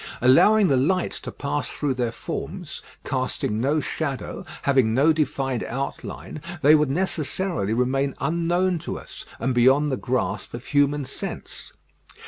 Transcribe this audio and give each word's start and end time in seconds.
Allowing 0.19 0.65
the 0.65 0.77
light 0.77 1.11
to 1.11 1.31
pass 1.31 1.69
through 1.69 1.93
their 1.93 2.11
forms, 2.11 2.81
casting 3.05 3.61
no 3.61 3.79
shadow, 3.79 4.43
having 4.63 4.95
no 4.95 5.13
defined 5.13 5.63
outline, 5.65 6.41
they 6.63 6.73
would 6.73 6.89
necessarily 6.89 7.75
remain 7.75 8.15
unknown 8.19 8.79
to 8.79 8.97
us, 8.97 9.25
and 9.37 9.53
beyond 9.53 9.91
the 9.91 9.97
grasp 9.97 10.55
of 10.55 10.65
human 10.65 11.05
sense. 11.05 11.71